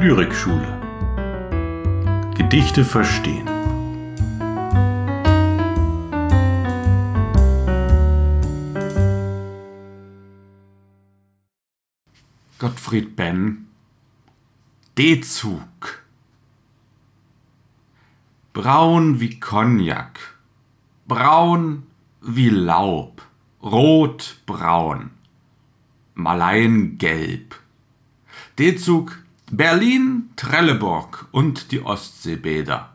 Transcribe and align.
Lyrikschule. 0.00 0.80
Gedichte 2.34 2.86
verstehen. 2.86 3.46
Gottfried 12.58 13.14
Benn 13.14 13.66
D-Zug 14.96 16.02
Braun 18.54 19.20
wie 19.20 19.38
Cognac, 19.38 20.18
braun 21.06 21.82
wie 22.22 22.48
Laub, 22.48 23.20
rotbraun, 23.62 25.10
Malaiengelb. 26.14 27.60
D-Zug 28.58 29.18
Berlin, 29.52 30.30
Trelleborg 30.36 31.26
und 31.32 31.72
die 31.72 31.80
Ostseebäder. 31.82 32.90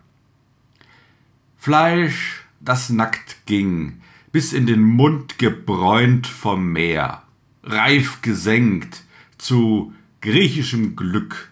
Fleisch, 1.58 2.46
das 2.62 2.90
nackt 2.90 3.46
ging, 3.46 4.02
bis 4.32 4.54
in 4.54 4.66
den 4.66 4.82
Mund 4.82 5.38
gebräunt 5.38 6.28
vom 6.28 6.72
Meer, 6.72 7.24
reif 7.62 8.22
gesenkt 8.22 9.04
zu 9.38 9.94
griechischem 10.22 10.96
Glück, 10.96 11.52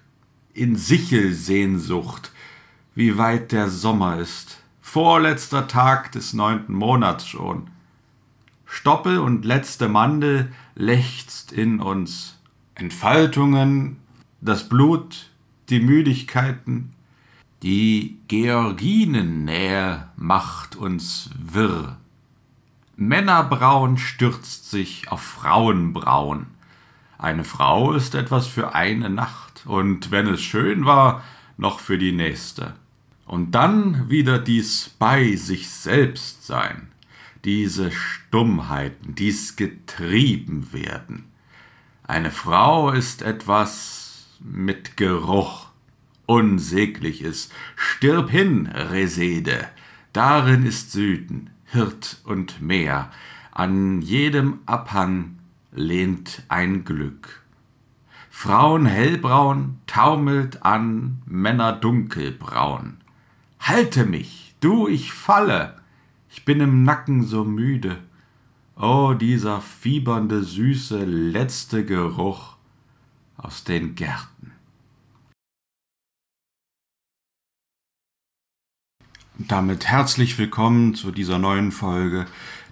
in 0.54 0.78
Sichelsehnsucht, 0.78 2.32
wie 2.96 3.18
weit 3.18 3.52
der 3.52 3.68
Sommer 3.70 4.20
ist, 4.20 4.62
vorletzter 4.82 5.68
Tag 5.68 6.14
des 6.14 6.32
neunten 6.32 6.76
Monats 6.76 7.28
schon. 7.28 7.68
Stoppel 8.66 9.20
und 9.20 9.44
letzte 9.44 9.90
Mandel 9.90 10.54
lechzt 10.76 11.52
in 11.52 11.82
uns. 11.82 12.38
Entfaltungen 12.76 13.98
das 14.44 14.68
Blut, 14.68 15.30
die 15.70 15.80
Müdigkeiten, 15.80 16.94
die 17.62 18.18
Georginennähe 18.28 20.10
macht 20.18 20.76
uns 20.76 21.30
wirr. 21.38 21.98
Männerbraun 22.98 23.98
stürzt 23.98 24.70
sich 24.70 25.10
auf 25.10 25.22
Frauenbraun. 25.22 26.48
Eine 27.18 27.46
Frau 27.46 27.94
ist 27.94 28.16
etwas 28.16 28.48
für 28.48 28.76
eine 28.76 29.10
Nacht, 29.10 29.64
und 29.66 30.12
wenn 30.12 30.28
es 30.28 30.42
schön 30.42 30.86
war, 30.86 31.24
noch 31.58 31.80
für 31.80 31.98
die 31.98 32.12
nächste. 32.12 32.76
Und 33.26 33.52
dann 33.52 34.10
wieder 34.10 34.40
dies 34.40 34.94
bei 35.00 35.38
sich 35.38 35.70
selbst 35.70 36.46
sein, 36.46 36.90
diese 37.46 37.92
Stummheiten, 37.92 39.16
dies 39.16 39.56
getrieben 39.56 40.74
werden. 40.74 41.26
Eine 42.06 42.32
Frau 42.32 42.92
ist 42.92 43.22
etwas, 43.22 44.03
mit 44.44 44.98
Geruch. 44.98 45.68
Unsäglich 46.26 47.22
ist. 47.22 47.52
Stirb 47.76 48.30
hin, 48.30 48.68
Resede. 48.68 49.68
Darin 50.14 50.66
ist 50.66 50.92
Süden, 50.92 51.50
Hirt 51.66 52.22
und 52.24 52.62
Meer. 52.62 53.12
An 53.52 54.02
jedem 54.02 54.60
Abhang 54.66 55.40
lehnt 55.72 56.44
ein 56.50 56.86
Glück. 56.86 57.42
Frauen 58.30 58.86
hellbraun 58.86 59.80
taumelt 59.86 60.64
an, 60.64 61.22
Männer 61.26 61.74
dunkelbraun. 61.74 62.98
Halte 63.60 64.06
mich, 64.06 64.56
du, 64.60 64.88
ich 64.88 65.14
falle, 65.14 65.76
ich 66.30 66.46
bin 66.46 66.60
im 66.60 66.84
Nacken 66.84 67.24
so 67.24 67.44
müde. 67.44 67.98
Oh, 68.76 69.14
dieser 69.14 69.62
fiebernde, 69.62 70.44
süße, 70.44 71.06
letzte 71.06 71.86
Geruch 71.86 72.53
aus 73.44 73.64
den 73.64 73.96
Gärten. 73.96 74.52
Damit 79.38 79.86
herzlich 79.86 80.38
willkommen 80.38 80.96
zu 80.96 81.12
dieser 81.12 81.40
neuen 81.40 81.72
Folge 81.72 82.26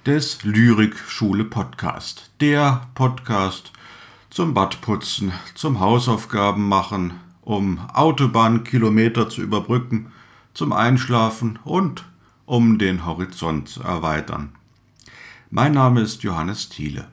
des 0.05 0.43
Lyrikschule 0.43 1.43
Podcast. 1.43 2.31
Der 2.39 2.87
Podcast 2.95 3.71
zum 4.29 4.53
Badputzen, 4.53 5.33
zum 5.55 5.79
Hausaufgaben 5.79 6.67
machen, 6.67 7.19
um 7.41 7.79
Autobahnkilometer 7.93 9.29
zu 9.29 9.41
überbrücken, 9.41 10.11
zum 10.53 10.71
Einschlafen 10.71 11.59
und 11.63 12.05
um 12.45 12.77
den 12.77 13.05
Horizont 13.05 13.67
zu 13.67 13.81
erweitern. 13.81 14.55
Mein 15.49 15.73
Name 15.73 16.01
ist 16.01 16.23
Johannes 16.23 16.69
Thiele. 16.69 17.07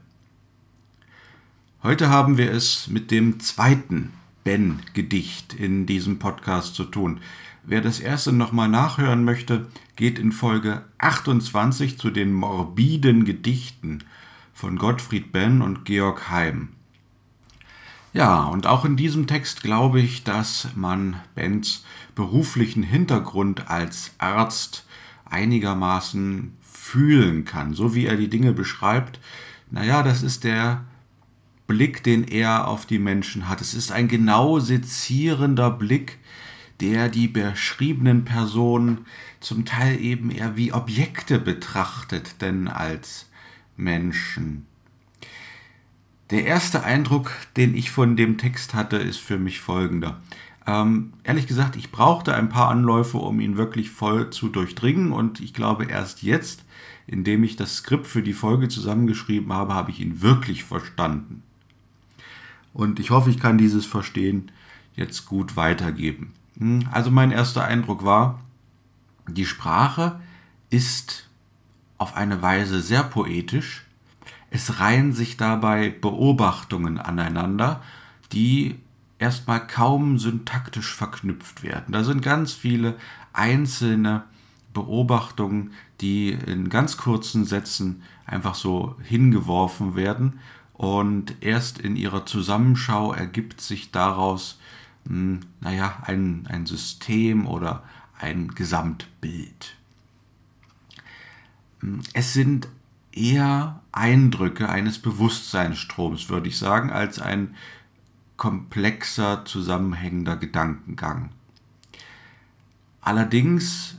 Heute 1.80 2.08
haben 2.08 2.38
wir 2.38 2.50
es 2.50 2.88
mit 2.88 3.12
dem 3.12 3.38
zweiten 3.38 4.12
Ben-Gedicht 4.42 5.54
in 5.54 5.86
diesem 5.86 6.18
Podcast 6.18 6.74
zu 6.74 6.82
tun. 6.82 7.20
Wer 7.62 7.80
das 7.80 8.00
erste 8.00 8.32
nochmal 8.32 8.68
nachhören 8.68 9.22
möchte, 9.22 9.68
geht 9.94 10.18
in 10.18 10.32
Folge 10.32 10.82
28 10.98 11.96
zu 11.96 12.10
den 12.10 12.32
morbiden 12.32 13.24
Gedichten 13.24 14.02
von 14.52 14.76
Gottfried 14.76 15.30
Benn 15.30 15.62
und 15.62 15.84
Georg 15.84 16.28
Heim. 16.30 16.70
Ja, 18.12 18.42
und 18.46 18.66
auch 18.66 18.84
in 18.84 18.96
diesem 18.96 19.28
Text 19.28 19.62
glaube 19.62 20.00
ich, 20.00 20.24
dass 20.24 20.70
man 20.74 21.20
Benns 21.36 21.84
beruflichen 22.16 22.82
Hintergrund 22.82 23.70
als 23.70 24.16
Arzt 24.18 24.84
einigermaßen 25.26 26.56
fühlen 26.60 27.44
kann, 27.44 27.72
so 27.72 27.94
wie 27.94 28.06
er 28.06 28.16
die 28.16 28.28
Dinge 28.28 28.52
beschreibt. 28.52 29.20
Naja, 29.70 30.02
das 30.02 30.24
ist 30.24 30.42
der 30.42 30.84
Blick, 31.68 32.02
den 32.02 32.24
er 32.24 32.66
auf 32.66 32.86
die 32.86 32.98
Menschen 32.98 33.48
hat. 33.48 33.60
Es 33.60 33.74
ist 33.74 33.92
ein 33.92 34.08
genau 34.08 34.58
sezierender 34.58 35.70
Blick, 35.70 36.18
der 36.80 37.10
die 37.10 37.28
beschriebenen 37.28 38.24
Personen 38.24 39.06
zum 39.38 39.64
Teil 39.64 40.00
eben 40.00 40.30
eher 40.30 40.56
wie 40.56 40.72
Objekte 40.72 41.38
betrachtet, 41.38 42.40
denn 42.40 42.68
als 42.68 43.26
Menschen. 43.76 44.66
Der 46.30 46.46
erste 46.46 46.84
Eindruck, 46.84 47.32
den 47.56 47.74
ich 47.74 47.90
von 47.90 48.16
dem 48.16 48.38
Text 48.38 48.74
hatte, 48.74 48.96
ist 48.96 49.18
für 49.18 49.38
mich 49.38 49.60
folgender. 49.60 50.20
Ähm, 50.66 51.12
ehrlich 51.22 51.46
gesagt, 51.46 51.76
ich 51.76 51.90
brauchte 51.90 52.34
ein 52.34 52.48
paar 52.48 52.70
Anläufe, 52.70 53.18
um 53.18 53.40
ihn 53.40 53.58
wirklich 53.58 53.90
voll 53.90 54.30
zu 54.30 54.48
durchdringen 54.48 55.12
und 55.12 55.40
ich 55.40 55.52
glaube 55.52 55.84
erst 55.84 56.22
jetzt, 56.22 56.64
indem 57.06 57.44
ich 57.44 57.56
das 57.56 57.76
Skript 57.76 58.06
für 58.06 58.22
die 58.22 58.34
Folge 58.34 58.68
zusammengeschrieben 58.68 59.52
habe, 59.52 59.74
habe 59.74 59.90
ich 59.90 60.00
ihn 60.00 60.22
wirklich 60.22 60.64
verstanden. 60.64 61.42
Und 62.78 63.00
ich 63.00 63.10
hoffe, 63.10 63.28
ich 63.28 63.40
kann 63.40 63.58
dieses 63.58 63.86
Verstehen 63.86 64.52
jetzt 64.94 65.26
gut 65.26 65.56
weitergeben. 65.56 66.32
Hm, 66.58 66.88
also 66.92 67.10
mein 67.10 67.32
erster 67.32 67.64
Eindruck 67.64 68.04
war, 68.04 68.38
die 69.26 69.46
Sprache 69.46 70.20
ist 70.70 71.28
auf 71.98 72.14
eine 72.14 72.40
Weise 72.40 72.80
sehr 72.80 73.02
poetisch. 73.02 73.84
Es 74.52 74.78
reihen 74.78 75.12
sich 75.12 75.36
dabei 75.36 75.90
Beobachtungen 75.90 76.98
aneinander, 76.98 77.82
die 78.30 78.78
erstmal 79.18 79.66
kaum 79.66 80.20
syntaktisch 80.20 80.94
verknüpft 80.94 81.64
werden. 81.64 81.90
Da 81.90 82.04
sind 82.04 82.22
ganz 82.22 82.52
viele 82.52 82.94
einzelne 83.32 84.22
Beobachtungen, 84.72 85.72
die 86.00 86.30
in 86.30 86.68
ganz 86.68 86.96
kurzen 86.96 87.44
Sätzen 87.44 88.04
einfach 88.24 88.54
so 88.54 88.94
hingeworfen 89.02 89.96
werden 89.96 90.38
und 90.78 91.34
erst 91.40 91.78
in 91.78 91.96
ihrer 91.96 92.24
Zusammenschau 92.24 93.12
ergibt 93.12 93.60
sich 93.60 93.90
daraus, 93.90 94.60
mh, 95.04 95.10
hm, 95.10 95.40
naja, 95.60 96.02
ein, 96.06 96.46
ein 96.48 96.66
System 96.66 97.48
oder 97.48 97.82
ein 98.16 98.54
Gesamtbild. 98.54 99.74
Hm, 101.80 102.00
es 102.14 102.32
sind 102.32 102.68
eher 103.10 103.80
Eindrücke 103.90 104.68
eines 104.68 105.00
Bewusstseinsstroms, 105.00 106.28
würde 106.28 106.46
ich 106.46 106.58
sagen, 106.58 106.90
als 106.90 107.18
ein 107.18 107.56
komplexer, 108.36 109.44
zusammenhängender 109.44 110.36
Gedankengang. 110.36 111.30
Allerdings 113.00 113.97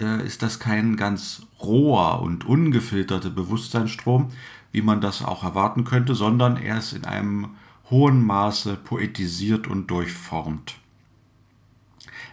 äh, 0.00 0.24
ist 0.26 0.42
das 0.42 0.60
kein 0.60 0.96
ganz 0.96 1.42
roher 1.60 2.20
und 2.22 2.44
ungefilterter 2.44 3.30
Bewusstseinsstrom, 3.30 4.30
wie 4.72 4.82
man 4.82 5.00
das 5.00 5.24
auch 5.24 5.44
erwarten 5.44 5.84
könnte, 5.84 6.14
sondern 6.14 6.56
er 6.56 6.78
ist 6.78 6.92
in 6.92 7.04
einem 7.04 7.50
hohen 7.90 8.24
Maße 8.24 8.76
poetisiert 8.76 9.66
und 9.66 9.90
durchformt. 9.90 10.76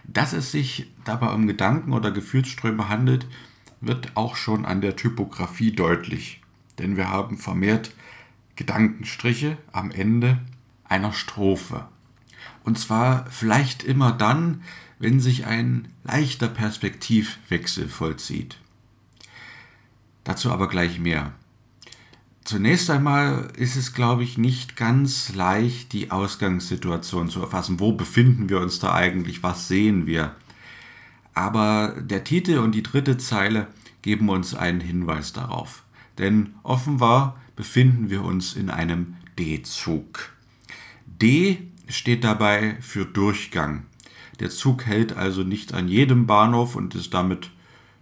Dass 0.04 0.32
es 0.32 0.52
sich 0.52 0.92
dabei 1.04 1.32
um 1.32 1.46
Gedanken 1.46 1.92
oder 1.92 2.10
Gefühlsströme 2.10 2.88
handelt, 2.88 3.26
wird 3.80 4.16
auch 4.16 4.36
schon 4.36 4.64
an 4.64 4.80
der 4.80 4.96
Typografie 4.96 5.72
deutlich, 5.72 6.40
denn 6.78 6.96
wir 6.96 7.10
haben 7.10 7.38
vermehrt 7.38 7.92
Gedankenstriche 8.54 9.58
am 9.72 9.90
Ende 9.90 10.40
einer 10.84 11.12
Strophe. 11.12 11.86
Und 12.64 12.78
zwar 12.78 13.26
vielleicht 13.30 13.82
immer 13.82 14.12
dann, 14.12 14.62
wenn 14.98 15.20
sich 15.20 15.46
ein 15.46 15.88
leichter 16.04 16.48
Perspektivwechsel 16.48 17.88
vollzieht. 17.88 18.58
Dazu 20.24 20.50
aber 20.50 20.68
gleich 20.68 20.98
mehr. 20.98 21.32
Zunächst 22.44 22.90
einmal 22.90 23.50
ist 23.56 23.74
es, 23.74 23.92
glaube 23.92 24.22
ich, 24.22 24.38
nicht 24.38 24.76
ganz 24.76 25.34
leicht, 25.34 25.92
die 25.92 26.12
Ausgangssituation 26.12 27.28
zu 27.28 27.40
erfassen. 27.40 27.80
Wo 27.80 27.92
befinden 27.92 28.48
wir 28.48 28.60
uns 28.60 28.78
da 28.78 28.94
eigentlich? 28.94 29.42
Was 29.42 29.66
sehen 29.66 30.06
wir? 30.06 30.36
Aber 31.34 31.96
der 32.00 32.24
Titel 32.24 32.58
und 32.58 32.72
die 32.72 32.84
dritte 32.84 33.18
Zeile 33.18 33.66
geben 34.02 34.28
uns 34.28 34.54
einen 34.54 34.80
Hinweis 34.80 35.32
darauf. 35.32 35.82
Denn 36.18 36.54
offenbar 36.62 37.36
befinden 37.56 38.10
wir 38.10 38.22
uns 38.22 38.54
in 38.54 38.70
einem 38.70 39.16
D-Zug. 39.38 40.30
D 41.06 41.66
steht 41.88 42.24
dabei 42.24 42.76
für 42.80 43.04
Durchgang. 43.04 43.86
Der 44.40 44.50
Zug 44.50 44.84
hält 44.86 45.16
also 45.16 45.42
nicht 45.42 45.72
an 45.74 45.88
jedem 45.88 46.26
Bahnhof 46.26 46.76
und 46.76 46.94
ist 46.94 47.14
damit 47.14 47.50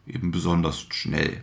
eben 0.06 0.30
besonders 0.30 0.86
schnell. 0.90 1.42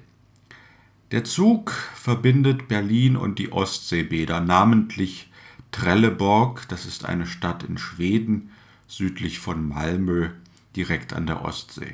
Der 1.12 1.24
Zug 1.24 1.72
verbindet 1.72 2.68
Berlin 2.68 3.18
und 3.18 3.40
die 3.40 3.52
Ostseebäder, 3.52 4.40
namentlich 4.40 5.30
Trelleborg, 5.72 6.68
das 6.70 6.86
ist 6.86 7.06
eine 7.06 7.28
Stadt 7.28 7.64
in 7.64 7.78
Schweden, 7.78 8.52
südlich 8.88 9.40
von 9.40 9.68
Malmö, 9.68 10.30
direkt 10.76 11.14
an 11.14 11.26
der 11.26 11.44
Ostsee. 11.44 11.94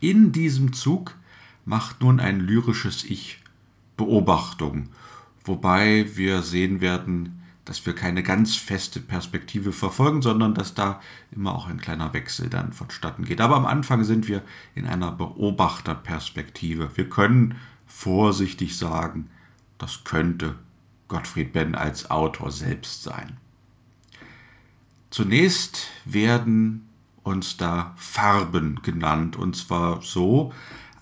In 0.00 0.32
diesem 0.32 0.72
Zug 0.72 1.16
macht 1.64 2.00
nun 2.00 2.20
ein 2.20 2.40
lyrisches 2.40 3.04
Ich 3.04 3.38
Beobachtung, 3.96 4.88
wobei 5.44 6.06
wir 6.14 6.42
sehen 6.42 6.80
werden, 6.80 7.39
dass 7.70 7.86
wir 7.86 7.94
keine 7.94 8.24
ganz 8.24 8.56
feste 8.56 8.98
Perspektive 8.98 9.70
verfolgen, 9.70 10.22
sondern 10.22 10.54
dass 10.54 10.74
da 10.74 11.00
immer 11.30 11.54
auch 11.54 11.68
ein 11.68 11.80
kleiner 11.80 12.12
Wechsel 12.12 12.50
dann 12.50 12.72
vonstatten 12.72 13.24
geht. 13.24 13.40
Aber 13.40 13.54
am 13.54 13.64
Anfang 13.64 14.02
sind 14.02 14.26
wir 14.26 14.42
in 14.74 14.88
einer 14.88 15.12
Beobachterperspektive. 15.12 16.90
Wir 16.96 17.08
können 17.08 17.54
vorsichtig 17.86 18.76
sagen, 18.76 19.30
das 19.78 20.02
könnte 20.02 20.56
Gottfried 21.06 21.52
Benn 21.52 21.76
als 21.76 22.10
Autor 22.10 22.50
selbst 22.50 23.04
sein. 23.04 23.36
Zunächst 25.10 25.92
werden 26.04 26.88
uns 27.22 27.56
da 27.56 27.94
Farben 27.96 28.82
genannt, 28.82 29.36
und 29.36 29.54
zwar 29.54 30.02
so, 30.02 30.52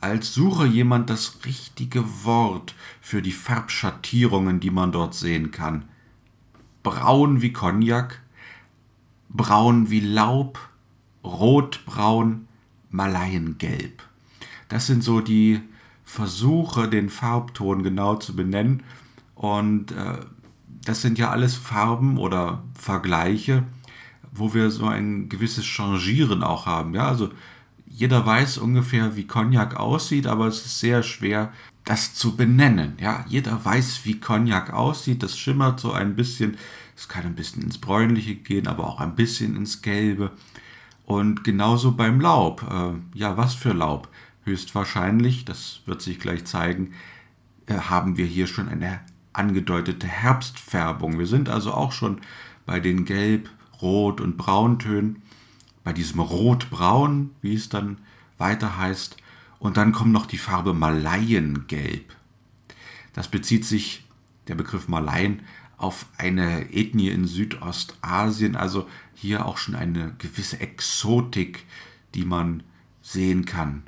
als 0.03 0.35
suche 0.35 0.67
jemand 0.67 1.09
das 1.09 1.47
richtige 1.47 2.05
Wort 2.25 2.75
für 3.01 3.23
die 3.23 3.33
Farbschattierungen, 3.33 4.61
die 4.61 4.71
man 4.71 4.93
dort 4.93 5.15
sehen 5.15 5.51
kann 5.51 5.85
braun 6.89 7.43
wie 7.43 7.53
Cognac, 7.53 8.23
braun 9.29 9.91
wie 9.91 10.01
Laub, 10.01 10.59
rotbraun, 11.23 12.49
Malaiengelb. 12.89 14.03
Das 14.71 14.87
sind 14.87 15.05
so 15.05 15.21
die 15.21 15.61
Versuche, 16.07 16.89
den 16.89 17.11
Farbton 17.11 17.83
genau 17.83 18.17
zu 18.17 18.35
benennen. 18.35 18.83
Und 19.35 19.93
äh, 19.93 20.21
das 20.83 21.03
sind 21.03 21.19
ja 21.19 21.29
alles 21.31 21.57
Farben 21.57 22.17
oder 22.17 22.63
Vergleiche, 22.73 23.65
wo 24.33 24.55
wir 24.55 24.71
so 24.71 24.87
ein 24.87 25.29
gewisses 25.29 25.67
Changieren 25.67 26.43
auch 26.43 26.65
haben. 26.65 26.95
Ja, 26.95 27.07
also 27.07 27.29
jeder 27.87 28.25
weiß 28.25 28.57
ungefähr, 28.57 29.15
wie 29.15 29.27
Cognac 29.27 29.77
aussieht, 29.77 30.27
aber 30.27 30.47
es 30.47 30.65
ist 30.65 30.81
sehr 30.81 31.03
schwer, 31.03 31.53
das 31.89 32.13
zu 32.13 32.37
benennen. 32.37 32.99
Ja, 33.01 33.25
jeder 33.29 33.65
weiß, 33.65 34.05
wie 34.05 34.21
Cognac 34.21 34.75
aussieht. 34.75 35.23
Das 35.23 35.39
schimmert 35.39 35.81
so 35.81 35.93
ein 35.93 36.17
bisschen. 36.17 36.59
Es 36.95 37.09
kann 37.09 37.25
ein 37.25 37.35
bisschen 37.35 37.63
ins 37.63 37.79
Bräunliche 37.79 38.35
gehen, 38.35 38.67
aber 38.67 38.87
auch 38.87 39.01
ein 39.01 39.15
bisschen 39.15 39.57
ins 39.57 39.81
Gelbe. 39.81 40.33
Und 41.07 41.45
genauso 41.45 41.93
beim 41.93 42.21
Laub. 42.21 42.63
Äh, 42.63 43.19
ja, 43.19 43.39
was 43.39 43.55
für 43.55 43.73
Laub? 43.73 44.09
Höchstwahrscheinlich, 44.45 45.47
das 45.47 45.81
wird 45.87 46.03
sich 46.03 46.21
gleich 46.21 46.45
zeigen, 46.45 46.93
äh, 47.67 47.75
haben 47.75 48.19
wir 48.19 48.27
hier 48.27 48.49
schon 48.49 48.69
eine 48.69 49.01
angedeutete 49.33 50.07
Herbstfärbung. 50.07 51.19
Wir 51.19 51.27
sind 51.27 51.49
also 51.49 51.73
auch 51.73 51.93
schon 51.93 52.21
bei 52.67 52.81
den 52.81 53.07
Gelb-, 53.07 53.49
Rot- 53.81 54.21
und 54.21 54.37
Brauntönen 54.37 55.23
bei 55.85 55.95
diesem 55.95 56.21
Rot-Braun, 56.21 57.31
wie 57.41 57.55
es 57.55 57.71
dann 57.71 57.97
weiter 58.37 58.77
heißt. 58.77 59.17
Und 59.59 59.77
dann 59.77 59.93
kommt 59.93 60.13
noch 60.13 60.27
die 60.27 60.39
Farbe 60.39 60.75
Malayengelb. 60.75 62.17
Das 63.13 63.29
bezieht 63.29 63.65
sich, 63.65 64.05
der 64.47 64.55
Begriff 64.55 64.89
Malayen, 64.89 65.43
auf 65.77 66.07
eine 66.17 66.73
Ethnie 66.73 67.09
in 67.09 67.27
Südostasien, 67.27 68.57
also 68.57 68.89
hier 69.15 69.47
auch 69.47 69.59
schon 69.59 69.75
eine 69.75 70.15
gewisse 70.19 70.61
Exotik, 70.61 71.65
die 72.15 72.25
man 72.25 72.63
sehen 73.03 73.45
kann. 73.45 73.85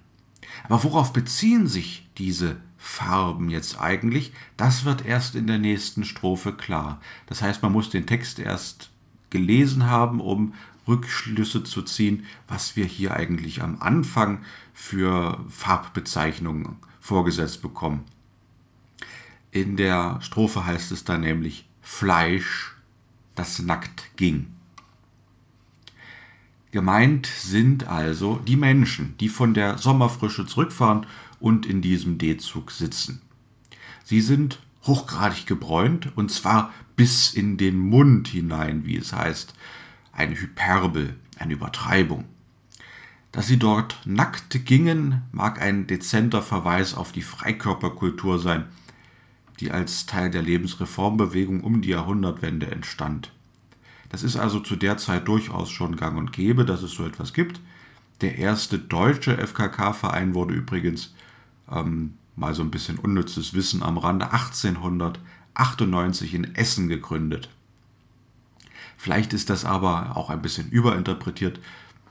Aber 0.65 0.83
worauf 0.85 1.13
beziehen 1.13 1.67
sich 1.67 2.09
diese 2.19 2.57
Farben 2.79 3.51
jetzt 3.51 3.81
eigentlich? 3.81 4.33
Das 4.57 4.85
wird 4.85 5.05
erst 5.05 5.35
in 5.35 5.47
der 5.47 5.59
nächsten 5.59 6.05
Strophe 6.05 6.53
klar. 6.53 7.01
Das 7.27 7.43
heißt, 7.43 7.63
man 7.63 7.73
muss 7.73 7.91
den 7.91 8.07
Text 8.07 8.39
erst 8.39 8.91
gelesen 9.31 9.87
haben, 9.87 10.21
um 10.21 10.55
Rückschlüsse 10.89 11.65
zu 11.65 11.83
ziehen, 11.83 12.27
was 12.49 12.77
wir 12.77 12.85
hier 12.85 13.15
eigentlich 13.15 13.63
am 13.63 13.81
Anfang 13.81 14.43
für 14.73 15.45
Farbbezeichnungen 15.49 16.77
vorgesetzt 17.01 17.63
bekommen. 17.63 18.05
In 19.51 19.77
der 19.77 20.21
Strophe 20.23 20.65
heißt 20.65 20.93
es 20.93 21.05
dann 21.05 21.23
nämlich 21.23 21.67
Fleisch, 21.83 22.77
das 23.35 23.59
nackt 23.59 24.17
ging. 24.17 24.47
Gemeint 26.73 27.27
sind 27.27 27.89
also 27.89 28.37
die 28.47 28.57
Menschen, 28.57 29.17
die 29.19 29.29
von 29.29 29.55
der 29.55 29.79
Sommerfrische 29.79 30.47
zurückfahren 30.47 31.07
und 31.41 31.67
in 31.67 31.83
diesem 31.83 32.19
D-Zug 32.19 32.71
sitzen. 32.71 33.23
Sie 34.05 34.21
sind 34.21 34.61
hochgradig 34.85 35.47
gebräunt 35.47 36.17
und 36.17 36.31
zwar 36.31 36.73
bis 36.95 37.35
in 37.35 37.57
den 37.57 37.79
Mund 37.79 38.29
hinein, 38.29 38.85
wie 38.85 38.97
es 38.97 39.13
heißt 39.13 39.55
eine 40.21 40.39
Hyperbel, 40.39 41.17
eine 41.39 41.55
Übertreibung. 41.55 42.27
Dass 43.33 43.47
sie 43.47 43.59
dort 43.59 44.01
nackt 44.05 44.67
gingen, 44.67 45.23
mag 45.33 45.63
ein 45.63 45.87
dezenter 45.87 46.43
Verweis 46.43 46.95
auf 46.95 47.13
die 47.13 47.23
Freikörperkultur 47.23 48.39
sein, 48.39 48.67
die 49.61 49.71
als 49.71 50.07
Teil 50.07 50.31
der 50.31 50.43
Lebensreformbewegung 50.43 51.63
um 51.63 51.81
die 51.81 51.91
Jahrhundertwende 51.91 52.71
entstand. 52.71 53.33
Das 54.11 54.23
ist 54.23 54.37
also 54.37 54.61
zu 54.61 54.77
der 54.77 54.99
Zeit 54.99 55.27
durchaus 55.27 55.71
schon 55.71 55.97
gang 55.97 56.19
und 56.19 56.33
gäbe, 56.33 56.65
dass 56.65 56.83
es 56.83 56.93
so 56.93 57.07
etwas 57.07 57.33
gibt. 57.33 57.61
Der 58.21 58.37
erste 58.37 58.79
deutsche 58.79 59.39
FKK-Verein 59.39 60.35
wurde 60.35 60.55
übrigens, 60.55 61.15
ähm, 61.71 62.15
mal 62.37 62.55
so 62.55 62.63
ein 62.63 62.71
bisschen 62.71 62.99
unnützes 62.99 63.55
Wissen 63.55 63.83
am 63.83 63.97
Rande, 63.97 64.33
1898 64.33 66.35
in 66.35 66.55
Essen 66.57 66.89
gegründet. 66.89 67.49
Vielleicht 69.01 69.33
ist 69.33 69.49
das 69.49 69.65
aber 69.65 70.15
auch 70.15 70.29
ein 70.29 70.43
bisschen 70.43 70.69
überinterpretiert, 70.69 71.59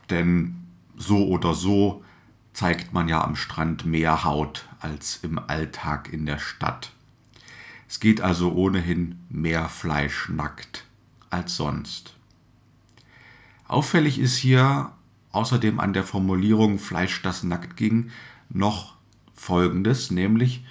denn 0.10 0.56
so 0.98 1.28
oder 1.28 1.54
so 1.54 2.04
zeigt 2.52 2.94
man 2.94 3.08
ja 3.08 3.24
am 3.24 3.36
Strand 3.36 3.86
mehr 3.86 4.24
Haut 4.24 4.68
als 4.80 5.20
im 5.22 5.38
Alltag 5.38 6.12
in 6.12 6.26
der 6.26 6.40
Stadt. 6.40 6.92
Es 7.88 8.00
geht 8.00 8.22
also 8.22 8.54
ohnehin 8.54 9.20
mehr 9.30 9.70
Fleisch 9.70 10.30
nackt 10.30 10.84
als 11.30 11.56
sonst. 11.56 12.16
Auffällig 13.68 14.18
ist 14.18 14.38
hier 14.38 14.92
außerdem 15.32 15.80
an 15.80 15.94
der 15.94 16.04
Formulierung 16.04 16.80
Fleisch, 16.80 17.22
das 17.22 17.44
nackt 17.44 17.78
ging, 17.78 18.10
noch 18.50 18.96
Folgendes, 19.36 20.10
nämlich 20.10 20.66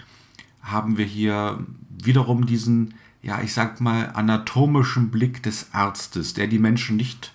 haben 0.63 0.99
wir 0.99 1.07
hier 1.07 1.65
wiederum 1.89 2.45
diesen 2.45 2.95
ja, 3.23 3.43
ich 3.43 3.53
sag 3.53 3.81
mal, 3.81 4.11
anatomischen 4.15 5.11
Blick 5.11 5.43
des 5.43 5.73
Arztes, 5.73 6.35
der 6.35 6.47
die 6.47 6.59
Menschen 6.59 6.97
nicht 6.97 7.33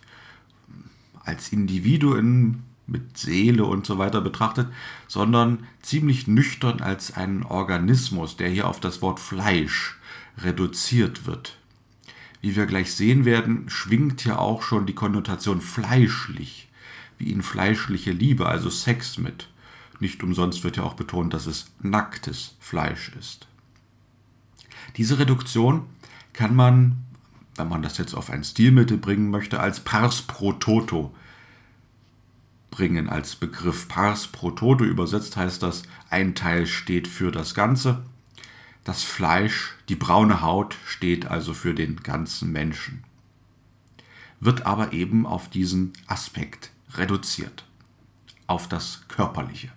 als 1.23 1.51
Individuen 1.51 2.63
mit 2.85 3.17
Seele 3.17 3.65
und 3.65 3.85
so 3.85 3.97
weiter 3.97 4.21
betrachtet, 4.21 4.67
sondern 5.07 5.65
ziemlich 5.81 6.27
nüchtern 6.27 6.81
als 6.81 7.15
einen 7.15 7.43
Organismus, 7.43 8.35
der 8.37 8.49
hier 8.49 8.67
auf 8.67 8.79
das 8.79 9.01
Wort 9.01 9.19
Fleisch 9.19 9.97
reduziert 10.37 11.25
wird. 11.25 11.57
Wie 12.41 12.55
wir 12.55 12.65
gleich 12.65 12.93
sehen 12.93 13.23
werden, 13.23 13.69
schwingt 13.69 14.21
hier 14.21 14.39
auch 14.39 14.63
schon 14.63 14.85
die 14.85 14.95
Konnotation 14.95 15.61
fleischlich, 15.61 16.67
wie 17.17 17.31
in 17.31 17.41
fleischliche 17.41 18.11
Liebe, 18.11 18.47
also 18.47 18.69
Sex 18.69 19.17
mit. 19.17 19.47
Nicht 20.01 20.21
umsonst 20.23 20.63
wird 20.65 20.75
ja 20.75 20.83
auch 20.83 20.95
betont, 20.95 21.33
dass 21.33 21.45
es 21.45 21.71
nacktes 21.81 22.55
Fleisch 22.59 23.13
ist. 23.17 23.47
Diese 24.97 25.19
Reduktion 25.19 25.83
kann 26.33 26.55
man, 26.55 26.97
wenn 27.55 27.69
man 27.69 27.81
das 27.81 27.97
jetzt 27.97 28.13
auf 28.13 28.29
ein 28.29 28.43
Stilmittel 28.43 28.97
bringen 28.97 29.29
möchte, 29.29 29.59
als 29.59 29.79
Pars 29.79 30.23
pro 30.23 30.53
Toto 30.53 31.13
bringen 32.73 33.07
als 33.07 33.35
Begriff. 33.35 33.87
Pars 33.87 34.27
pro 34.27 34.49
Toto 34.49 34.83
übersetzt 34.83 35.37
heißt 35.37 35.61
das, 35.61 35.83
ein 36.09 36.33
Teil 36.33 36.65
steht 36.65 37.07
für 37.07 37.31
das 37.31 37.53
Ganze. 37.53 38.03
Das 38.83 39.03
Fleisch, 39.03 39.75
die 39.89 39.95
braune 39.95 40.41
Haut 40.41 40.75
steht 40.85 41.27
also 41.27 41.53
für 41.53 41.75
den 41.75 41.97
ganzen 41.97 42.51
Menschen. 42.51 43.03
Wird 44.39 44.65
aber 44.65 44.91
eben 44.91 45.27
auf 45.27 45.49
diesen 45.49 45.93
Aspekt 46.07 46.71
reduziert, 46.95 47.63
auf 48.47 48.67
das 48.67 49.03
Körperliche. 49.07 49.71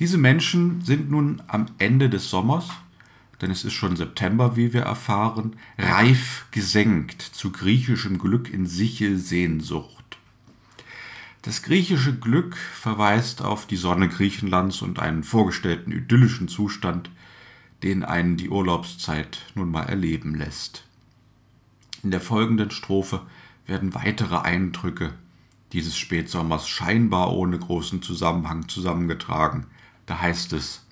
Diese 0.00 0.18
Menschen 0.18 0.82
sind 0.82 1.08
nun 1.08 1.40
am 1.46 1.66
Ende 1.78 2.10
des 2.10 2.28
Sommers 2.28 2.68
denn 3.44 3.50
es 3.50 3.62
ist 3.62 3.74
schon 3.74 3.94
September, 3.94 4.56
wie 4.56 4.72
wir 4.72 4.84
erfahren, 4.84 5.56
reif 5.76 6.46
gesenkt 6.50 7.20
zu 7.20 7.52
griechischem 7.52 8.18
Glück 8.18 8.50
in 8.50 8.64
Sichel 8.64 9.18
Sehnsucht. 9.18 10.16
Das 11.42 11.62
griechische 11.62 12.18
Glück 12.18 12.56
verweist 12.56 13.42
auf 13.42 13.66
die 13.66 13.76
Sonne 13.76 14.08
Griechenlands 14.08 14.80
und 14.80 14.98
einen 14.98 15.22
vorgestellten 15.22 15.92
idyllischen 15.92 16.48
Zustand, 16.48 17.10
den 17.82 18.02
einen 18.02 18.38
die 18.38 18.48
Urlaubszeit 18.48 19.40
nun 19.54 19.70
mal 19.70 19.82
erleben 19.82 20.34
lässt. 20.34 20.86
In 22.02 22.10
der 22.10 22.22
folgenden 22.22 22.70
Strophe 22.70 23.20
werden 23.66 23.94
weitere 23.94 24.38
Eindrücke 24.38 25.12
dieses 25.74 25.98
Spätsommers 25.98 26.66
scheinbar 26.66 27.34
ohne 27.34 27.58
großen 27.58 28.00
Zusammenhang 28.00 28.70
zusammengetragen. 28.70 29.66
Da 30.06 30.22
heißt 30.22 30.54
es 30.54 30.86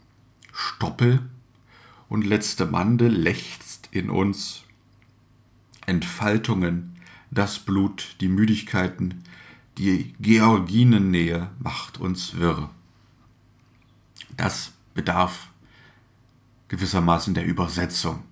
Stoppel 0.53 1.21
und 2.13 2.27
letzte 2.27 2.67
Mande 2.67 3.09
lechzt 3.09 3.89
in 3.91 4.11
uns. 4.11 4.65
Entfaltungen, 5.87 7.01
das 7.31 7.59
Blut, 7.59 8.17
die 8.21 8.29
Müdigkeiten, 8.29 9.25
die 9.79 10.13
Georginennähe 10.21 11.49
macht 11.59 11.99
uns 11.99 12.37
wirr. 12.37 12.69
Das 14.37 14.73
bedarf 14.93 15.49
gewissermaßen 16.69 17.33
der 17.33 17.47
Übersetzung. 17.47 18.23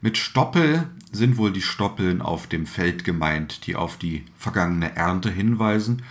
Mit 0.00 0.16
Stoppel 0.16 0.88
sind 1.12 1.36
wohl 1.36 1.52
die 1.52 1.60
Stoppeln 1.60 2.22
auf 2.22 2.46
dem 2.46 2.66
Feld 2.66 3.04
gemeint, 3.04 3.66
die 3.66 3.76
auf 3.76 3.98
die 3.98 4.24
vergangene 4.38 4.96
Ernte 4.96 5.30
hinweisen, 5.30 6.02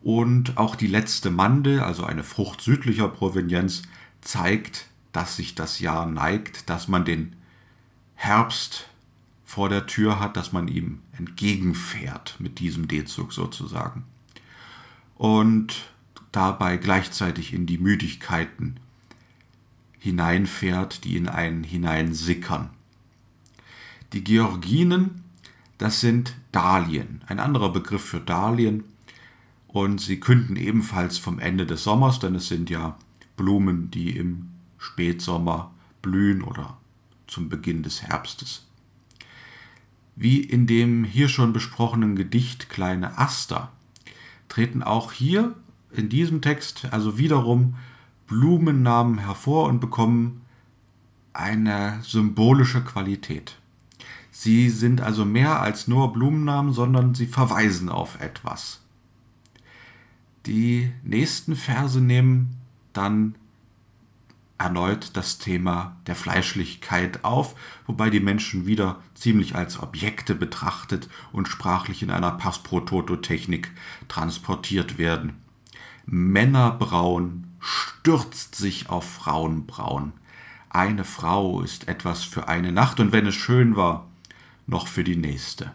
und 0.00 0.56
auch 0.56 0.76
die 0.76 0.86
letzte 0.86 1.30
Mande, 1.30 1.84
also 1.84 2.04
eine 2.04 2.24
Frucht 2.24 2.62
südlicher 2.62 3.08
Provenienz, 3.08 3.82
zeigt, 4.22 4.89
dass 5.12 5.36
sich 5.36 5.54
das 5.54 5.80
Jahr 5.80 6.06
neigt, 6.06 6.70
dass 6.70 6.88
man 6.88 7.04
den 7.04 7.36
Herbst 8.14 8.88
vor 9.44 9.68
der 9.68 9.86
Tür 9.86 10.20
hat, 10.20 10.36
dass 10.36 10.52
man 10.52 10.68
ihm 10.68 11.00
entgegenfährt 11.18 12.36
mit 12.38 12.60
diesem 12.60 12.86
D-Zug 12.86 13.32
sozusagen. 13.32 14.04
Und 15.16 15.90
dabei 16.32 16.76
gleichzeitig 16.76 17.52
in 17.52 17.66
die 17.66 17.78
Müdigkeiten 17.78 18.78
hineinfährt, 19.98 21.04
die 21.04 21.16
in 21.16 21.28
einen 21.28 21.64
hineinsickern. 21.64 22.70
Die 24.12 24.24
Georginen, 24.24 25.22
das 25.78 26.00
sind 26.00 26.34
Dahlien, 26.52 27.22
ein 27.26 27.38
anderer 27.38 27.72
Begriff 27.72 28.04
für 28.04 28.20
Dahlien. 28.20 28.84
Und 29.68 30.00
sie 30.00 30.18
künden 30.18 30.56
ebenfalls 30.56 31.18
vom 31.18 31.38
Ende 31.38 31.64
des 31.64 31.84
Sommers, 31.84 32.18
denn 32.18 32.34
es 32.34 32.48
sind 32.48 32.70
ja 32.70 32.96
Blumen, 33.36 33.90
die 33.90 34.16
im 34.16 34.48
Spätsommer 34.80 35.70
blühen 36.02 36.42
oder 36.42 36.78
zum 37.28 37.48
Beginn 37.48 37.84
des 37.84 38.02
Herbstes. 38.02 38.66
Wie 40.16 40.40
in 40.40 40.66
dem 40.66 41.04
hier 41.04 41.28
schon 41.28 41.52
besprochenen 41.52 42.16
Gedicht 42.16 42.68
Kleine 42.68 43.16
Aster 43.16 43.70
treten 44.48 44.82
auch 44.82 45.12
hier 45.12 45.54
in 45.92 46.08
diesem 46.08 46.42
Text 46.42 46.88
also 46.90 47.18
wiederum 47.18 47.76
Blumennamen 48.26 49.18
hervor 49.18 49.68
und 49.68 49.80
bekommen 49.80 50.40
eine 51.32 52.00
symbolische 52.02 52.82
Qualität. 52.82 53.56
Sie 54.30 54.70
sind 54.70 55.00
also 55.00 55.24
mehr 55.24 55.60
als 55.60 55.88
nur 55.88 56.12
Blumennamen, 56.12 56.72
sondern 56.72 57.14
sie 57.14 57.26
verweisen 57.26 57.88
auf 57.88 58.20
etwas. 58.20 58.80
Die 60.46 60.90
nächsten 61.02 61.56
Verse 61.56 62.00
nehmen 62.00 62.56
dann 62.92 63.34
erneut 64.60 65.16
das 65.16 65.38
Thema 65.38 65.96
der 66.06 66.14
Fleischlichkeit 66.14 67.24
auf, 67.24 67.54
wobei 67.86 68.10
die 68.10 68.20
Menschen 68.20 68.66
wieder 68.66 69.00
ziemlich 69.14 69.54
als 69.54 69.80
Objekte 69.80 70.34
betrachtet 70.34 71.08
und 71.32 71.48
sprachlich 71.48 72.02
in 72.02 72.10
einer 72.10 72.32
Pass-pro-Toto-Technik 72.32 73.70
transportiert 74.08 74.98
werden. 74.98 75.38
Männerbraun 76.04 77.46
stürzt 77.58 78.54
sich 78.54 78.90
auf 78.90 79.10
Frauenbraun. 79.10 80.12
Eine 80.68 81.04
Frau 81.04 81.62
ist 81.62 81.88
etwas 81.88 82.22
für 82.22 82.46
eine 82.48 82.70
Nacht, 82.70 83.00
und 83.00 83.12
wenn 83.12 83.26
es 83.26 83.34
schön 83.34 83.76
war, 83.76 84.08
noch 84.66 84.88
für 84.88 85.04
die 85.04 85.16
nächste. 85.16 85.72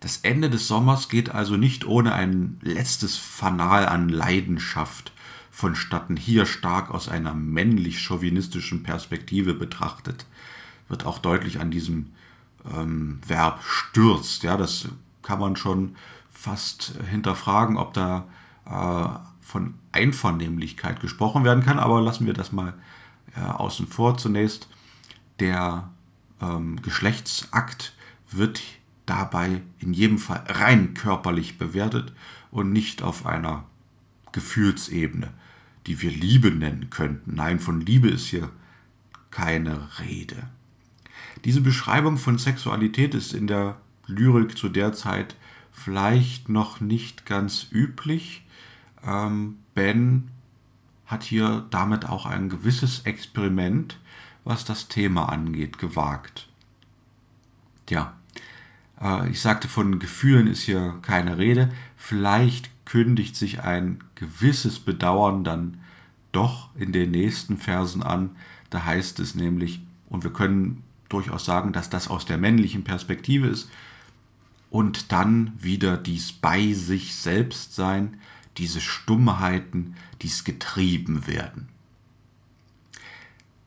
Das 0.00 0.18
Ende 0.18 0.48
des 0.48 0.68
Sommers 0.68 1.08
geht 1.08 1.30
also 1.30 1.56
nicht 1.56 1.86
ohne 1.86 2.14
ein 2.14 2.58
letztes 2.62 3.16
Fanal 3.16 3.86
an 3.86 4.08
Leidenschaft 4.08 5.13
vonstatten, 5.54 6.16
hier 6.16 6.46
stark 6.46 6.90
aus 6.90 7.08
einer 7.08 7.32
männlich-chauvinistischen 7.32 8.82
Perspektive 8.82 9.54
betrachtet. 9.54 10.26
Wird 10.88 11.06
auch 11.06 11.20
deutlich 11.20 11.60
an 11.60 11.70
diesem 11.70 12.10
ähm, 12.76 13.20
Verb 13.24 13.62
stürzt. 13.62 14.42
Ja, 14.42 14.56
das 14.56 14.88
kann 15.22 15.38
man 15.38 15.54
schon 15.54 15.94
fast 16.28 16.94
hinterfragen, 17.08 17.76
ob 17.76 17.94
da 17.94 18.26
äh, 18.66 19.08
von 19.40 19.74
Einvernehmlichkeit 19.92 21.00
gesprochen 21.00 21.44
werden 21.44 21.62
kann, 21.62 21.78
aber 21.78 22.02
lassen 22.02 22.26
wir 22.26 22.34
das 22.34 22.50
mal 22.50 22.74
äh, 23.36 23.40
außen 23.40 23.86
vor 23.86 24.18
zunächst. 24.18 24.68
Der 25.38 25.88
ähm, 26.42 26.82
Geschlechtsakt 26.82 27.94
wird 28.28 28.60
dabei 29.06 29.62
in 29.78 29.92
jedem 29.92 30.18
Fall 30.18 30.42
rein 30.48 30.94
körperlich 30.94 31.58
bewertet 31.58 32.12
und 32.50 32.72
nicht 32.72 33.02
auf 33.02 33.24
einer 33.24 33.64
Gefühlsebene, 34.32 35.32
die 35.86 36.00
wir 36.00 36.10
Liebe 36.10 36.50
nennen 36.50 36.90
könnten. 36.90 37.34
Nein, 37.34 37.60
von 37.60 37.80
Liebe 37.80 38.08
ist 38.08 38.26
hier 38.26 38.50
keine 39.30 39.88
Rede. 40.00 40.48
Diese 41.44 41.60
Beschreibung 41.60 42.16
von 42.16 42.38
Sexualität 42.38 43.14
ist 43.14 43.34
in 43.34 43.46
der 43.46 43.76
Lyrik 44.06 44.56
zu 44.56 44.68
der 44.68 44.92
Zeit 44.92 45.36
vielleicht 45.72 46.48
noch 46.48 46.80
nicht 46.80 47.26
ganz 47.26 47.66
üblich. 47.70 48.46
Ähm, 49.06 49.56
ben 49.74 50.28
hat 51.06 51.22
hier 51.22 51.66
damit 51.70 52.08
auch 52.08 52.24
ein 52.24 52.48
gewisses 52.48 53.00
Experiment 53.00 53.98
was 54.44 54.64
das 54.64 54.88
Thema 54.88 55.30
angeht, 55.30 55.78
gewagt. 55.78 56.48
Tja, 57.86 58.14
äh, 59.00 59.28
ich 59.30 59.40
sagte, 59.40 59.68
von 59.68 59.98
Gefühlen 59.98 60.46
ist 60.46 60.62
hier 60.62 60.98
keine 61.02 61.38
Rede. 61.38 61.72
Vielleicht 61.96 62.70
kündigt 62.94 63.34
sich 63.34 63.60
ein 63.60 63.98
gewisses 64.14 64.78
Bedauern 64.78 65.42
dann 65.42 65.78
doch 66.30 66.68
in 66.76 66.92
den 66.92 67.10
nächsten 67.10 67.58
Versen 67.58 68.04
an. 68.04 68.36
Da 68.70 68.84
heißt 68.84 69.18
es 69.18 69.34
nämlich, 69.34 69.80
und 70.08 70.22
wir 70.22 70.32
können 70.32 70.84
durchaus 71.08 71.44
sagen, 71.44 71.72
dass 71.72 71.90
das 71.90 72.06
aus 72.06 72.24
der 72.24 72.38
männlichen 72.38 72.84
Perspektive 72.84 73.48
ist, 73.48 73.68
und 74.70 75.10
dann 75.10 75.54
wieder 75.58 75.96
dies 75.96 76.30
bei 76.30 76.72
sich 76.72 77.16
selbst 77.16 77.74
sein, 77.74 78.20
diese 78.58 78.80
Stummheiten, 78.80 79.96
dies 80.22 80.44
getrieben 80.44 81.26
werden. 81.26 81.66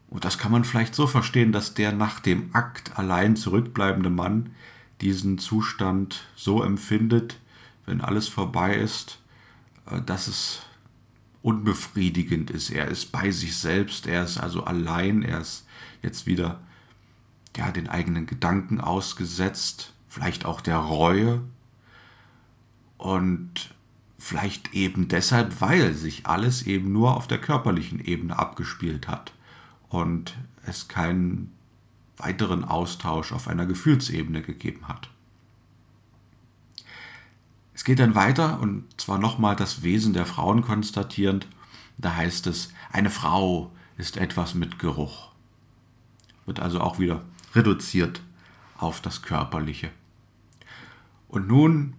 Und 0.09 0.23
das 0.23 0.37
kann 0.37 0.53
man 0.53 0.63
vielleicht 0.63 0.95
so 0.95 1.05
verstehen, 1.05 1.51
dass 1.51 1.73
der 1.73 1.91
nach 1.91 2.21
dem 2.21 2.55
Akt 2.55 2.97
allein 2.97 3.35
zurückbleibende 3.35 4.09
Mann 4.09 4.51
diesen 5.01 5.37
Zustand 5.37 6.23
so 6.37 6.63
empfindet, 6.63 7.39
wenn 7.87 8.01
alles 8.01 8.27
vorbei 8.27 8.75
ist, 8.75 9.19
äh, 9.89 9.99
dass 10.01 10.27
es 10.27 10.61
unbefriedigend 11.41 12.51
ist. 12.51 12.69
Er 12.69 12.87
ist 12.89 13.11
bei 13.11 13.31
sich 13.31 13.57
selbst, 13.57 14.05
er 14.05 14.23
ist 14.23 14.37
also 14.37 14.65
allein, 14.65 15.23
er 15.23 15.39
ist 15.39 15.65
jetzt 16.03 16.27
wieder 16.27 16.59
ja, 17.55 17.71
den 17.71 17.89
eigenen 17.89 18.27
Gedanken 18.27 18.79
ausgesetzt, 18.79 19.93
vielleicht 20.07 20.45
auch 20.45 20.61
der 20.61 20.77
Reue 20.77 21.41
und 22.97 23.73
vielleicht 24.19 24.73
eben 24.73 25.07
deshalb, 25.07 25.61
weil 25.61 25.93
sich 25.93 26.27
alles 26.27 26.63
eben 26.63 26.91
nur 26.91 27.15
auf 27.15 27.27
der 27.27 27.39
körperlichen 27.39 27.99
Ebene 27.99 28.37
abgespielt 28.37 29.07
hat 29.07 29.33
und 29.89 30.37
es 30.65 30.87
keinen 30.87 31.53
weiteren 32.17 32.63
Austausch 32.63 33.31
auf 33.31 33.47
einer 33.47 33.65
Gefühlsebene 33.65 34.41
gegeben 34.41 34.87
hat. 34.87 35.09
Es 37.77 37.83
geht 37.83 37.99
dann 37.99 38.15
weiter 38.15 38.59
und 38.59 38.85
zwar 38.99 39.19
nochmal 39.19 39.55
das 39.55 39.83
Wesen 39.83 40.11
der 40.11 40.25
Frauen 40.25 40.63
konstatierend. 40.63 41.47
Da 41.99 42.15
heißt 42.15 42.47
es, 42.47 42.73
eine 42.91 43.11
Frau 43.11 43.71
ist 43.99 44.17
etwas 44.17 44.55
mit 44.55 44.79
Geruch. 44.79 45.29
Wird 46.47 46.59
also 46.59 46.81
auch 46.81 46.97
wieder 46.97 47.23
reduziert 47.53 48.23
auf 48.79 48.99
das 48.99 49.21
Körperliche. 49.21 49.91
Und 51.27 51.47
nun 51.47 51.93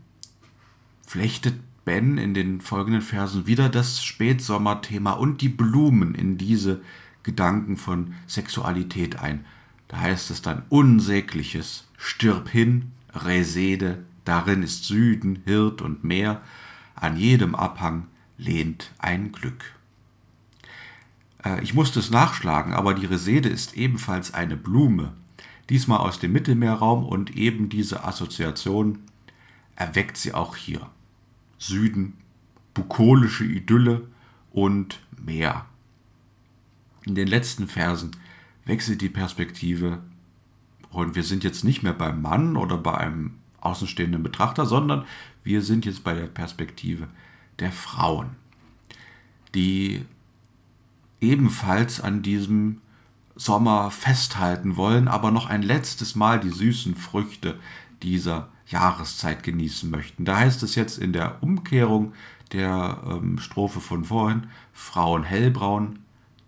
flechtet 1.06 1.60
Ben 1.84 2.18
in 2.18 2.34
den 2.34 2.60
folgenden 2.60 3.02
Versen 3.02 3.46
wieder 3.46 3.68
das 3.68 4.04
Spätsommerthema 4.04 5.12
und 5.12 5.42
die 5.42 5.48
Blumen 5.48 6.16
in 6.16 6.38
diese 6.38 6.80
Gedanken 7.22 7.76
von 7.76 8.14
Sexualität 8.26 9.20
ein. 9.20 9.44
Da 9.86 10.00
heißt 10.00 10.32
es 10.32 10.42
dann 10.42 10.64
Unsägliches, 10.70 11.86
stirb 11.96 12.48
hin, 12.48 12.90
Resede, 13.14 14.04
darin 14.28 14.62
ist 14.62 14.84
Süden, 14.84 15.42
Hirt 15.44 15.82
und 15.82 16.04
Meer, 16.04 16.42
an 16.94 17.16
jedem 17.16 17.54
Abhang 17.54 18.06
lehnt 18.36 18.92
ein 18.98 19.32
Glück. 19.32 19.64
Äh, 21.44 21.62
ich 21.62 21.74
musste 21.74 21.98
es 21.98 22.10
nachschlagen, 22.10 22.74
aber 22.74 22.94
die 22.94 23.06
Resede 23.06 23.48
ist 23.48 23.76
ebenfalls 23.76 24.34
eine 24.34 24.56
Blume. 24.56 25.14
Diesmal 25.70 25.98
aus 25.98 26.18
dem 26.18 26.32
Mittelmeerraum 26.32 27.04
und 27.04 27.36
eben 27.36 27.68
diese 27.68 28.04
Assoziation 28.04 29.00
erweckt 29.76 30.16
sie 30.16 30.34
auch 30.34 30.56
hier. 30.56 30.88
Süden, 31.58 32.14
bukolische 32.74 33.44
Idylle 33.44 34.06
und 34.52 35.00
Meer. 35.24 35.66
In 37.04 37.14
den 37.14 37.28
letzten 37.28 37.68
Versen 37.68 38.12
wechselt 38.64 39.00
die 39.00 39.08
Perspektive 39.08 40.02
und 40.90 41.14
wir 41.14 41.22
sind 41.22 41.44
jetzt 41.44 41.64
nicht 41.64 41.82
mehr 41.82 41.92
beim 41.92 42.22
Mann 42.22 42.56
oder 42.56 42.78
bei 42.78 42.96
einem 42.96 43.37
außenstehenden 43.60 44.22
Betrachter, 44.22 44.66
sondern 44.66 45.04
wir 45.44 45.62
sind 45.62 45.86
jetzt 45.86 46.04
bei 46.04 46.14
der 46.14 46.26
Perspektive 46.26 47.08
der 47.58 47.72
Frauen, 47.72 48.30
die 49.54 50.04
ebenfalls 51.20 52.00
an 52.00 52.22
diesem 52.22 52.80
Sommer 53.34 53.90
festhalten 53.90 54.76
wollen, 54.76 55.08
aber 55.08 55.30
noch 55.30 55.46
ein 55.46 55.62
letztes 55.62 56.14
Mal 56.14 56.40
die 56.40 56.50
süßen 56.50 56.94
Früchte 56.96 57.58
dieser 58.02 58.48
Jahreszeit 58.66 59.42
genießen 59.42 59.90
möchten. 59.90 60.24
Da 60.24 60.38
heißt 60.38 60.62
es 60.62 60.74
jetzt 60.74 60.98
in 60.98 61.12
der 61.12 61.42
Umkehrung 61.42 62.12
der 62.52 63.02
ähm, 63.06 63.38
Strophe 63.38 63.80
von 63.80 64.04
vorhin, 64.04 64.48
Frauen 64.72 65.24
hellbraun 65.24 66.00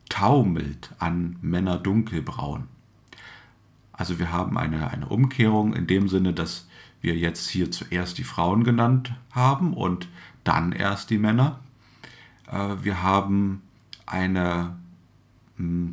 taumelt 0.08 0.90
an 0.98 1.36
Männer 1.40 1.78
dunkelbraun. 1.78 2.64
Also 3.92 4.18
wir 4.18 4.32
haben 4.32 4.58
eine, 4.58 4.90
eine 4.90 5.06
Umkehrung 5.06 5.74
in 5.74 5.86
dem 5.86 6.08
Sinne, 6.08 6.32
dass 6.32 6.66
wir 7.00 7.16
jetzt 7.16 7.48
hier 7.48 7.70
zuerst 7.70 8.18
die 8.18 8.24
Frauen 8.24 8.64
genannt 8.64 9.12
haben 9.32 9.74
und 9.74 10.08
dann 10.44 10.72
erst 10.72 11.10
die 11.10 11.18
Männer. 11.18 11.60
Äh, 12.50 12.76
wir 12.82 13.02
haben 13.02 13.62
eine 14.06 14.76
hm, 15.56 15.92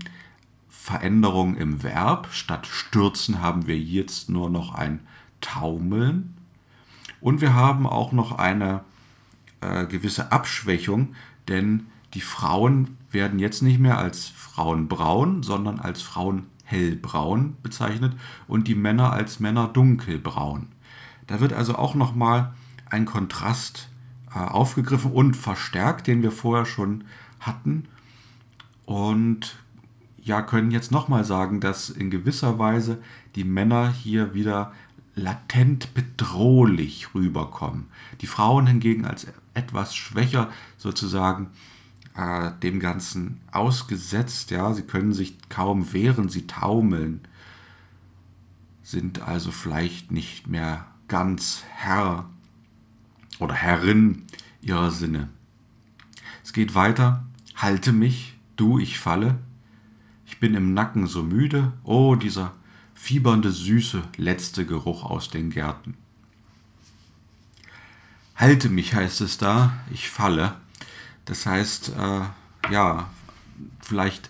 Veränderung 0.69 1.55
im 1.57 1.83
Verb. 1.83 2.29
Statt 2.31 2.67
stürzen 2.67 3.41
haben 3.41 3.67
wir 3.67 3.77
jetzt 3.77 4.29
nur 4.29 4.49
noch 4.49 4.73
ein 4.73 5.01
Taumeln. 5.41 6.35
Und 7.19 7.41
wir 7.41 7.53
haben 7.53 7.87
auch 7.87 8.11
noch 8.11 8.37
eine 8.37 8.81
äh, 9.61 9.85
gewisse 9.85 10.31
Abschwächung, 10.31 11.15
denn 11.47 11.87
die 12.13 12.21
Frauen 12.21 12.97
werden 13.11 13.39
jetzt 13.39 13.61
nicht 13.61 13.79
mehr 13.79 13.97
als 13.97 14.27
Frauen 14.27 14.87
braun, 14.87 15.43
sondern 15.43 15.79
als 15.79 16.01
Frauen 16.01 16.45
hellbraun 16.63 17.55
bezeichnet 17.63 18.13
und 18.47 18.67
die 18.67 18.75
Männer 18.75 19.13
als 19.13 19.39
Männer 19.39 19.67
dunkelbraun. 19.67 20.67
Da 21.27 21.39
wird 21.39 21.53
also 21.53 21.75
auch 21.75 21.95
nochmal 21.95 22.53
ein 22.89 23.05
Kontrast 23.05 23.89
äh, 24.33 24.39
aufgegriffen 24.39 25.11
und 25.11 25.35
verstärkt, 25.35 26.07
den 26.07 26.23
wir 26.23 26.31
vorher 26.31 26.65
schon 26.65 27.03
hatten. 27.39 27.85
Und 28.85 29.57
ja, 30.21 30.41
können 30.41 30.71
jetzt 30.71 30.91
nochmal 30.91 31.23
sagen, 31.23 31.59
dass 31.59 31.89
in 31.89 32.09
gewisser 32.09 32.59
Weise 32.59 33.01
die 33.35 33.43
Männer 33.43 33.91
hier 33.91 34.33
wieder 34.33 34.73
latent 35.15 35.93
bedrohlich 35.93 37.13
rüberkommen. 37.15 37.87
Die 38.21 38.27
Frauen 38.27 38.67
hingegen 38.67 39.05
als 39.05 39.27
etwas 39.53 39.95
schwächer 39.95 40.49
sozusagen 40.77 41.49
äh, 42.15 42.51
dem 42.61 42.79
Ganzen 42.79 43.39
ausgesetzt. 43.51 44.51
Ja, 44.51 44.73
sie 44.73 44.83
können 44.83 45.13
sich 45.13 45.37
kaum 45.49 45.91
wehren, 45.93 46.29
sie 46.29 46.45
taumeln, 46.45 47.21
sind 48.83 49.21
also 49.21 49.51
vielleicht 49.51 50.11
nicht 50.11 50.47
mehr 50.47 50.85
ganz 51.07 51.63
Herr 51.75 52.29
oder 53.39 53.53
Herrin 53.53 54.23
ihrer 54.61 54.91
Sinne. 54.91 55.29
Es 56.43 56.53
geht 56.53 56.75
weiter. 56.75 57.25
Halte 57.55 57.91
mich, 57.91 58.37
du, 58.55 58.79
ich 58.79 58.99
falle. 58.99 59.39
Ich 60.25 60.39
bin 60.39 60.53
im 60.55 60.73
Nacken 60.73 61.07
so 61.07 61.23
müde. 61.23 61.73
Oh, 61.83 62.15
dieser 62.15 62.53
fiebernde, 62.93 63.51
süße, 63.51 64.03
letzte 64.17 64.65
Geruch 64.65 65.03
aus 65.03 65.29
den 65.29 65.49
Gärten. 65.49 65.95
Halte 68.35 68.69
mich 68.69 68.93
heißt 68.93 69.21
es 69.21 69.37
da, 69.37 69.73
ich 69.91 70.09
falle. 70.09 70.55
Das 71.25 71.45
heißt, 71.45 71.89
äh, 71.97 72.21
ja, 72.71 73.09
vielleicht 73.79 74.29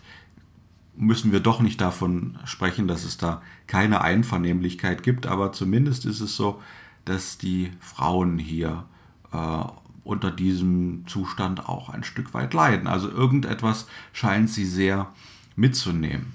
müssen 0.98 1.32
wir 1.32 1.40
doch 1.40 1.62
nicht 1.62 1.80
davon 1.80 2.38
sprechen, 2.46 2.88
dass 2.88 3.04
es 3.04 3.18
da 3.18 3.42
keine 3.68 4.02
Einvernehmlichkeit 4.02 5.04
gibt, 5.04 5.28
aber 5.28 5.54
zumindest 5.54 6.06
ist 6.06 6.22
es 6.22 6.36
so, 6.36 6.62
dass 7.06 7.38
die 7.38 7.72
Frauen 7.80 8.40
hier 8.40 8.86
äh, 9.32 9.64
unter 10.04 10.32
diesem 10.32 11.06
Zustand 11.08 11.68
auch 11.70 11.90
ein 11.90 12.04
Stück 12.04 12.34
weit 12.34 12.54
leiden. 12.54 12.88
Also 12.88 13.10
irgendetwas 13.10 13.88
scheint 14.12 14.50
sie 14.50 14.66
sehr 14.66 15.12
mitzunehmen. 15.56 16.34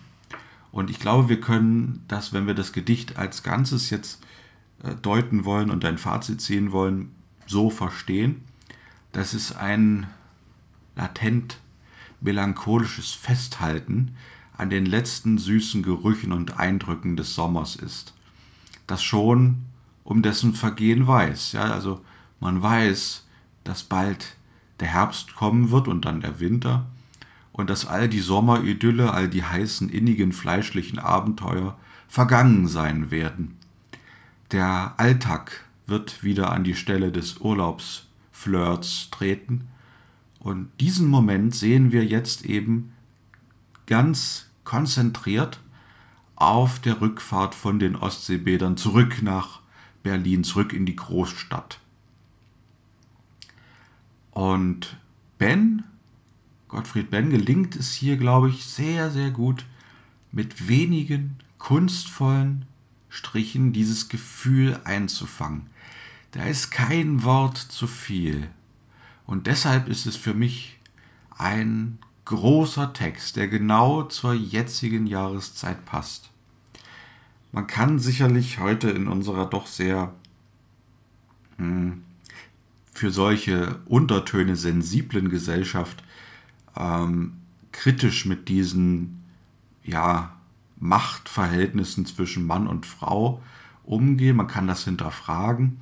Und 0.70 0.90
ich 0.90 1.00
glaube, 1.00 1.28
wir 1.28 1.40
können 1.40 2.04
das, 2.08 2.32
wenn 2.32 2.46
wir 2.46 2.54
das 2.54 2.72
Gedicht 2.72 3.18
als 3.18 3.42
Ganzes 3.42 3.90
jetzt 3.90 4.24
äh, 4.82 4.94
deuten 4.94 5.44
wollen 5.44 5.70
und 5.70 5.84
ein 5.84 5.98
Fazit 5.98 6.40
ziehen 6.40 6.72
wollen, 6.72 7.10
so 7.46 7.68
verstehen, 7.68 8.44
dass 9.12 9.34
es 9.34 9.54
ein 9.54 10.06
latent 10.96 11.58
melancholisches 12.20 13.12
Festhalten 13.12 14.16
an 14.62 14.70
den 14.70 14.86
letzten 14.86 15.38
süßen 15.38 15.82
Gerüchen 15.82 16.32
und 16.32 16.58
Eindrücken 16.60 17.16
des 17.16 17.34
Sommers 17.34 17.74
ist, 17.74 18.14
das 18.86 19.02
schon 19.02 19.64
um 20.04 20.22
dessen 20.22 20.54
Vergehen 20.54 21.08
weiß. 21.08 21.50
Ja, 21.50 21.64
also 21.64 22.00
man 22.38 22.62
weiß, 22.62 23.26
dass 23.64 23.82
bald 23.82 24.36
der 24.78 24.86
Herbst 24.86 25.34
kommen 25.34 25.72
wird 25.72 25.88
und 25.88 26.04
dann 26.04 26.20
der 26.20 26.38
Winter 26.38 26.86
und 27.50 27.70
dass 27.70 27.86
all 27.86 28.08
die 28.08 28.20
Sommeridylle, 28.20 29.12
all 29.12 29.28
die 29.28 29.42
heißen, 29.42 29.88
innigen, 29.88 30.32
fleischlichen 30.32 31.00
Abenteuer 31.00 31.76
vergangen 32.06 32.68
sein 32.68 33.10
werden. 33.10 33.56
Der 34.52 34.94
Alltag 34.96 35.64
wird 35.88 36.22
wieder 36.22 36.52
an 36.52 36.62
die 36.62 36.76
Stelle 36.76 37.10
des 37.10 37.38
Urlaubsflirts 37.38 39.08
treten 39.10 39.66
und 40.38 40.68
diesen 40.78 41.08
Moment 41.08 41.52
sehen 41.52 41.90
wir 41.90 42.04
jetzt 42.04 42.44
eben 42.44 42.92
ganz 43.86 44.51
konzentriert 44.72 45.60
auf 46.34 46.78
der 46.78 47.02
Rückfahrt 47.02 47.54
von 47.54 47.78
den 47.78 47.94
Ostseebädern 47.94 48.78
zurück 48.78 49.20
nach 49.20 49.60
Berlin, 50.02 50.44
zurück 50.44 50.72
in 50.72 50.86
die 50.86 50.96
Großstadt. 50.96 51.78
Und 54.30 54.96
Ben, 55.36 55.84
Gottfried 56.68 57.10
Ben, 57.10 57.28
gelingt 57.28 57.76
es 57.76 57.92
hier, 57.92 58.16
glaube 58.16 58.48
ich, 58.48 58.64
sehr, 58.64 59.10
sehr 59.10 59.30
gut, 59.30 59.66
mit 60.30 60.68
wenigen 60.68 61.36
kunstvollen 61.58 62.64
Strichen 63.10 63.74
dieses 63.74 64.08
Gefühl 64.08 64.80
einzufangen. 64.84 65.66
Da 66.30 66.44
ist 66.44 66.70
kein 66.70 67.24
Wort 67.24 67.58
zu 67.58 67.86
viel. 67.86 68.48
Und 69.26 69.46
deshalb 69.48 69.86
ist 69.86 70.06
es 70.06 70.16
für 70.16 70.32
mich 70.32 70.78
ein 71.36 71.98
großer 72.24 72.92
Text, 72.92 73.36
der 73.36 73.48
genau 73.48 74.04
zur 74.04 74.34
jetzigen 74.34 75.06
Jahreszeit 75.06 75.84
passt. 75.84 76.30
Man 77.50 77.66
kann 77.66 77.98
sicherlich 77.98 78.58
heute 78.58 78.90
in 78.90 79.08
unserer 79.08 79.46
doch 79.46 79.66
sehr 79.66 80.14
hm, 81.58 82.02
für 82.92 83.10
solche 83.10 83.80
Untertöne 83.86 84.56
sensiblen 84.56 85.28
Gesellschaft 85.28 86.02
ähm, 86.76 87.34
kritisch 87.72 88.26
mit 88.26 88.48
diesen 88.48 89.22
ja, 89.84 90.36
Machtverhältnissen 90.78 92.06
zwischen 92.06 92.46
Mann 92.46 92.66
und 92.66 92.86
Frau 92.86 93.42
umgehen. 93.84 94.36
Man 94.36 94.46
kann 94.46 94.66
das 94.66 94.84
hinterfragen 94.84 95.78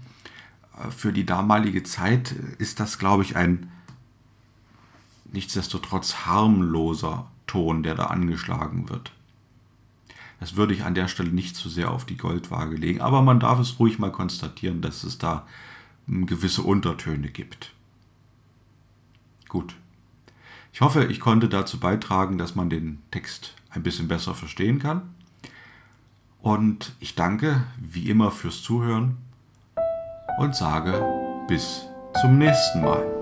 für 0.89 1.13
die 1.13 1.27
damalige 1.27 1.83
Zeit 1.83 2.33
ist 2.59 2.81
das, 2.81 2.99
glaube 2.99 3.23
ich, 3.23 3.37
ein 3.37 3.71
nichtsdestotrotz 5.33 6.27
harmloser 6.27 7.31
Ton, 7.47 7.83
der 7.83 7.95
da 7.95 8.07
angeschlagen 8.07 8.89
wird. 8.89 9.13
Das 10.39 10.57
würde 10.57 10.73
ich 10.73 10.85
an 10.85 10.95
der 10.95 11.09
Stelle 11.09 11.31
nicht 11.31 11.55
zu 11.55 11.69
sehr 11.69 11.91
auf 11.91 12.05
die 12.05 12.17
Goldwaage 12.17 12.77
legen, 12.77 13.01
aber 13.01 13.23
man 13.23 13.41
darf 13.41 13.59
es 13.59 13.79
ruhig 13.79 13.99
mal 13.99 14.11
konstatieren, 14.11 14.81
dass 14.81 15.05
es 15.05 15.19
da 15.19 15.47
hm, 16.07 16.27
gewisse 16.27 16.63
Untertöne 16.63 17.29
gibt. 17.29 17.73
Gut. 19.49 19.75
Ich 20.73 20.81
hoffe, 20.81 21.05
ich 21.05 21.21
konnte 21.21 21.49
dazu 21.49 21.79
beitragen, 21.81 22.39
dass 22.39 22.55
man 22.55 22.71
den 22.71 23.03
Text 23.11 23.55
ein 23.71 23.83
bisschen 23.83 24.09
besser 24.09 24.35
verstehen 24.35 24.79
kann. 24.79 25.15
Und 26.41 26.95
ich 27.01 27.17
danke 27.17 27.65
wie 27.79 28.09
immer 28.09 28.31
fürs 28.31 28.63
Zuhören 28.63 29.19
und 30.39 30.55
sage 30.55 31.05
bis 31.49 31.87
zum 32.21 32.39
nächsten 32.39 32.83
Mal. 32.83 33.20